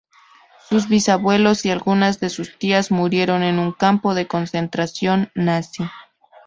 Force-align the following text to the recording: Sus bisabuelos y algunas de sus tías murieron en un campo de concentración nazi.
Sus 0.67 0.89
bisabuelos 0.89 1.63
y 1.63 1.69
algunas 1.69 2.19
de 2.19 2.31
sus 2.31 2.57
tías 2.57 2.89
murieron 2.89 3.43
en 3.43 3.59
un 3.59 3.71
campo 3.71 4.15
de 4.15 4.25
concentración 4.25 5.29
nazi. 5.35 5.83